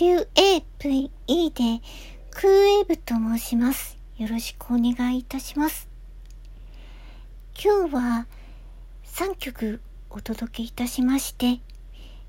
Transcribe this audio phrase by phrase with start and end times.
[0.00, 1.10] WAPE
[1.52, 1.82] で
[2.30, 3.98] クーエブと申します。
[4.16, 5.90] よろしくお願いいたします。
[7.62, 8.26] 今日は
[9.04, 11.60] 3曲お届けいたしまして、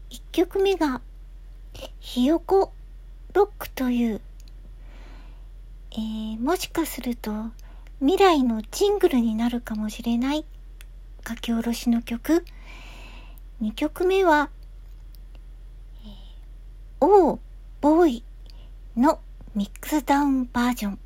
[0.09, 0.99] 1曲目が
[2.01, 2.73] ひよこ
[3.33, 4.21] ロックという、
[5.93, 7.31] えー、もしかすると
[8.01, 10.43] 未来のジングルになるかもしれない
[11.25, 12.43] 書き下ろしの曲。
[13.61, 14.49] 2曲目は、
[16.03, 17.39] えー、おー、
[17.81, 18.23] ボーイ
[18.95, 19.19] の
[19.55, 20.99] ミックスダウンバージョン。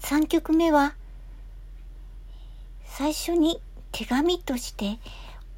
[0.00, 0.96] 3曲目は、
[2.84, 3.62] 最初に
[3.92, 4.98] 手紙として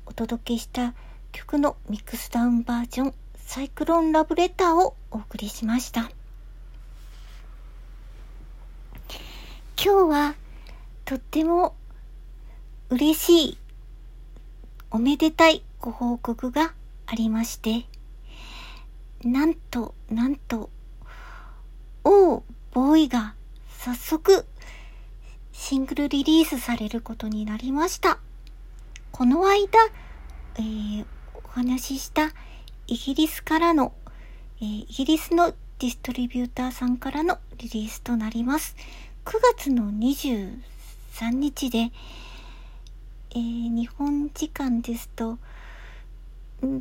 [0.04, 0.92] お届けした
[1.32, 6.10] 曲のミックスダウンバージョン、サイクロンラブレターをお送りしました。
[9.82, 10.34] 今日は
[11.06, 11.74] とっても
[12.90, 13.58] 嬉しい、
[14.90, 16.74] おめでたいご報告が
[17.06, 17.86] ありまして、
[19.24, 20.70] なんと、なんと、
[22.04, 22.42] おー、
[22.72, 23.34] ボーイが
[23.68, 24.46] 早速
[25.52, 28.18] シングルリリースされることになりました。
[29.10, 29.56] この間、
[30.56, 32.30] えー、お話しした
[32.86, 33.92] イギリスからの、
[34.60, 38.76] えー、イギリスのディストリビューターさんからのリリースとなります。
[39.24, 40.60] 9月の23
[41.30, 41.90] 日で、
[43.30, 43.40] えー、
[43.76, 45.38] 日本時間ですと、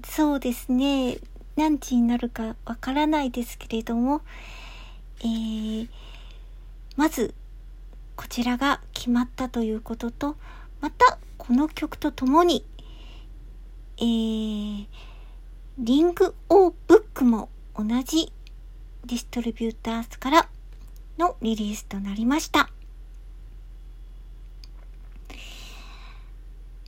[0.05, 1.17] そうですね、
[1.57, 4.21] 何時になるかわからないですけれども、
[5.21, 5.89] えー、
[6.95, 7.33] まず、
[8.15, 10.35] こちらが決まったということと、
[10.81, 12.63] また、この曲とともに、
[13.97, 14.85] えー、
[15.79, 18.31] リング・オー・ブックも同じ
[19.05, 20.49] ディストリビューターズから
[21.17, 22.69] のリリースとなりました。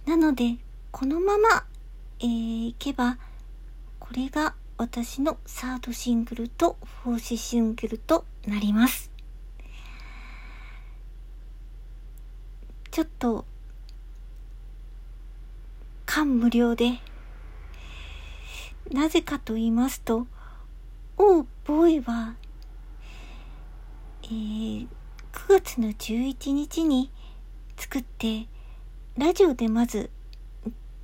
[0.06, 0.57] なので、
[0.92, 1.66] このまま、
[2.19, 3.18] えー、いけば、
[4.09, 9.11] これが私のサードシングルとフォースシングルとなります。
[12.89, 13.45] ちょっと、
[16.07, 16.94] 感無量で、
[18.91, 20.25] なぜかと言いますと、
[21.15, 22.33] おーボーイは、
[24.23, 24.88] えー、9
[25.50, 27.11] 月の11日に
[27.77, 28.47] 作って、
[29.19, 30.09] ラジオでまず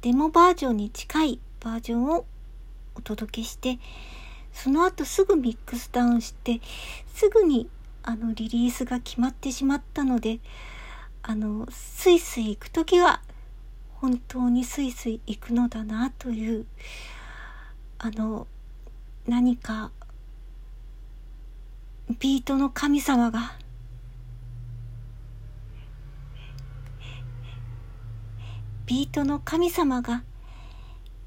[0.02, 2.25] デモバージョンに近いバージョンを
[2.95, 3.80] お届けして
[4.53, 6.62] その後すぐミックスダウンして
[7.13, 7.69] すぐに
[8.03, 10.39] あのリリースが決まってしまったので
[11.24, 13.21] あのスイスイ行く時は
[13.95, 16.65] 本当にスイスイ行くのだなという
[17.97, 18.47] あの
[19.27, 19.92] 何か
[22.19, 23.57] ビートの神様が
[28.86, 30.24] ビートの神様が、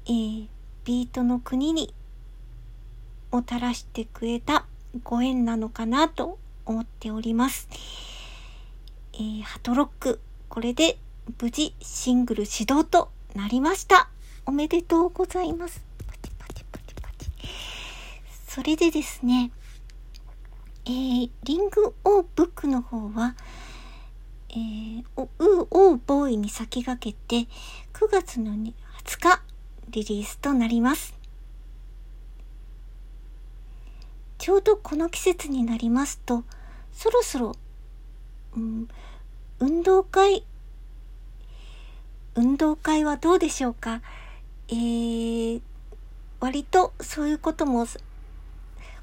[0.05, 0.47] えー、
[0.89, 1.93] ビートの国に
[3.29, 4.65] もたらしてくれた
[5.03, 7.69] ご縁なのかなと思っております。
[9.13, 10.97] えー、ハトロック、これで
[11.39, 14.09] 無事シングル始動となりました。
[14.47, 15.85] おめでとうございます。
[16.07, 17.29] パチパチパチパチ。
[18.47, 19.51] それでですね、
[20.85, 23.35] えー、リングオーブックの方は、
[24.49, 27.47] えー、お、う、おうボーイに先駆けて、
[27.93, 28.73] 9月の20
[29.19, 29.48] 日、
[29.89, 31.13] リリースとなります。
[34.37, 36.43] ちょうどこの季節になりますと、
[36.93, 37.55] そろそろ、
[38.55, 38.87] うん、
[39.59, 40.45] 運動会、
[42.35, 44.01] 運動会はどうでしょうか？
[44.69, 45.61] えー、
[46.39, 47.85] 割とそういうことも、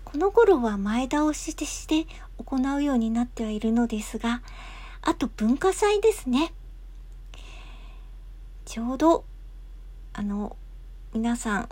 [0.05, 2.07] この頃は前倒しして
[2.39, 4.43] 行うようになってはいるのですが、
[5.03, 6.53] あと文化祭ですね。
[8.65, 9.25] ちょうど、
[10.15, 10.57] あの、
[11.17, 11.69] 皆さん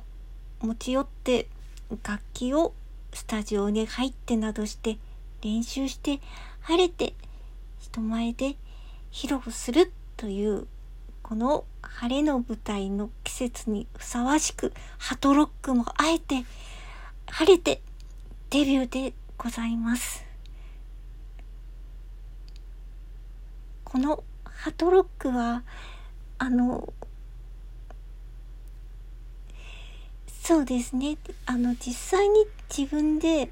[0.62, 1.48] 持ち寄って
[2.02, 2.72] 楽器を
[3.12, 4.96] スタジオに入ってなどして
[5.42, 6.20] 練習して
[6.62, 7.12] 晴れて
[7.78, 8.56] 人前で
[9.12, 10.66] 披露するという
[11.20, 16.46] この晴れの舞台の季節にふさわしくハトロックもあえて
[17.26, 17.82] 晴れて
[18.48, 20.24] デビューでございます。
[23.84, 25.64] このハトロックは
[26.38, 26.94] あの
[30.46, 31.16] そうですね。
[31.46, 33.48] あの、実際に自分で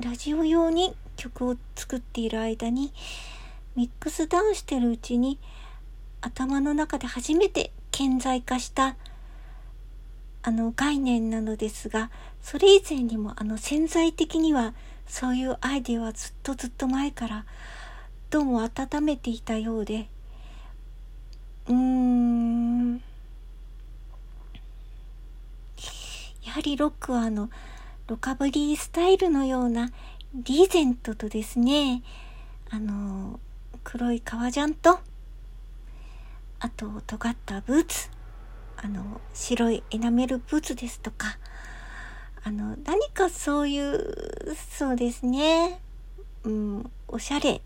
[0.00, 2.94] ラジオ用に曲を作っている間に、
[3.76, 5.38] ミックスダウンしてるうちに、
[6.22, 8.96] 頭の中で初めて顕在化した
[10.42, 12.10] あの概念なのですが、
[12.40, 14.72] それ以前にもあの潜在的には
[15.06, 17.44] そういうアイデアはずっとずっと前から
[18.30, 20.08] どうも温めていたようで、
[21.68, 22.51] うーん、
[26.52, 27.48] やはりロックはあの、
[28.08, 29.90] ロカブリースタイルのような
[30.34, 32.02] リーゼントとですね、
[32.68, 33.40] あの、
[33.82, 34.98] 黒い革ジャンと、
[36.60, 38.10] あと、尖ったブーツ、
[38.76, 41.38] あの、白いエナメルブーツですとか、
[42.44, 45.80] あの、何かそういう、そうですね、
[46.44, 47.62] うん、おしゃれ、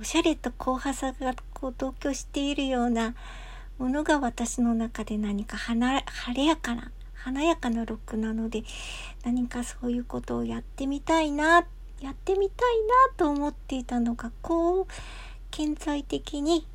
[0.00, 3.14] おしゃれと硬派さがこう同居しているような
[3.76, 5.78] ものが私の中で何か晴
[6.34, 6.90] れやかな、
[7.24, 8.64] 華やかなロックなので、
[9.24, 11.64] 何かそういうことをやってみたいな、
[12.00, 12.76] やってみたい
[13.10, 14.86] なと思っていたのが、こう、
[15.52, 16.66] 顕在的に、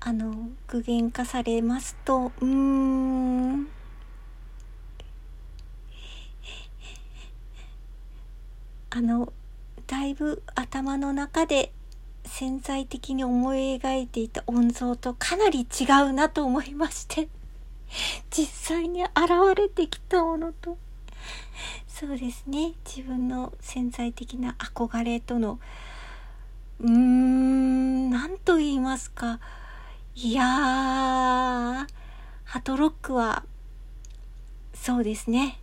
[0.00, 3.66] あの、具現化されますと、うーん、
[8.90, 9.32] あの、
[9.86, 11.72] だいぶ頭の中で
[12.26, 17.28] 潜在的に思い描いていた音像とかなり違うなと思いまして。
[18.30, 19.12] 実際に現
[19.56, 20.78] れてきたものと
[21.86, 22.72] そうですね。
[22.84, 25.60] 自分の潜在的な憧れとの
[26.80, 29.38] うーん何と言いますか。
[30.16, 31.86] いやー
[32.44, 33.44] ハトロックは
[34.74, 35.60] そうですね。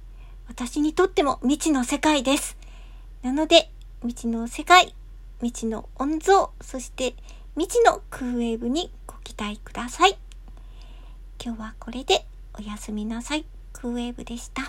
[0.47, 2.57] 私にとっても未知の世界です。
[3.23, 3.69] なので
[4.01, 4.95] 未知の世界
[5.39, 7.13] 未知の音像、そして
[7.55, 10.17] 未知のクーウェーブにご期待ください。
[11.43, 13.45] 今日はこれでおやすみなさい。
[13.73, 14.61] クーウェーブでした。